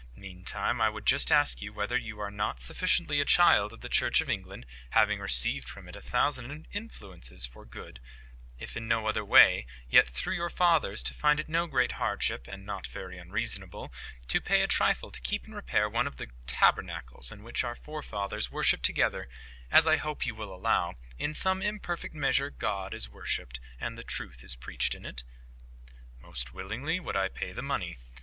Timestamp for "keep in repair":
15.21-15.87